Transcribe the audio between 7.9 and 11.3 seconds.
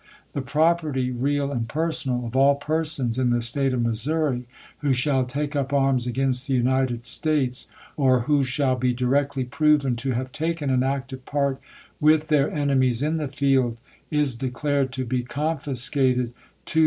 or who shall be directly proven to have taken an active